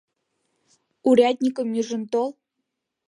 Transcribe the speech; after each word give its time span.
Урядникым 1.09 1.69
ӱжын 1.79 2.03
тол!.. 2.11 2.29